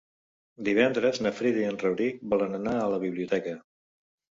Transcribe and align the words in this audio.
Divendres 0.69 1.21
na 1.25 1.33
Frida 1.41 1.61
i 1.65 1.67
en 1.73 1.77
Rauric 1.85 2.25
volen 2.33 2.59
anar 2.63 2.75
a 2.87 2.91
la 2.97 3.01
biblioteca. 3.07 3.57